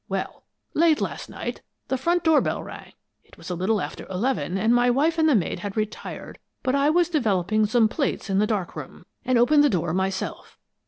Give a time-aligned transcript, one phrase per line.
[0.09, 0.41] "Well
[0.73, 2.93] late last night, the front door bell rang.
[3.23, 6.73] It was a little after eleven, and my wife and the maid had retired, but
[6.73, 10.57] I was developing some plates in the dark room, and opened the door myself.